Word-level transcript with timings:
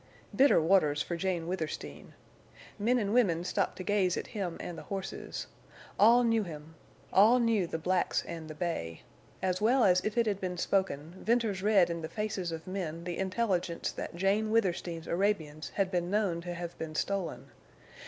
Bitter 0.35 0.59
waters 0.59 1.03
for 1.03 1.15
Jane 1.15 1.45
Withersteen! 1.47 2.15
Men 2.79 2.97
and 2.97 3.13
women 3.13 3.43
stopped 3.43 3.75
to 3.75 3.83
gaze 3.83 4.17
at 4.17 4.25
him 4.25 4.57
and 4.59 4.75
the 4.75 4.81
horses. 4.89 5.45
All 5.99 6.23
knew 6.23 6.41
him; 6.41 6.73
all 7.13 7.37
knew 7.37 7.67
the 7.67 7.77
blacks 7.77 8.23
and 8.25 8.49
the 8.49 8.55
bay. 8.55 9.03
As 9.43 9.61
well 9.61 9.83
as 9.83 10.01
if 10.03 10.17
it 10.17 10.25
had 10.25 10.41
been 10.41 10.57
spoken, 10.57 11.17
Venters 11.19 11.61
read 11.61 11.91
in 11.91 12.01
the 12.01 12.09
faces 12.09 12.51
of 12.51 12.65
men 12.65 13.03
the 13.03 13.19
intelligence 13.19 13.91
that 13.91 14.15
Jane 14.15 14.49
Withersteen's 14.49 15.05
Arabians 15.05 15.69
had 15.75 15.91
been 15.91 16.09
known 16.09 16.41
to 16.41 16.55
have 16.55 16.75
been 16.79 16.95
stolen. 16.95 17.51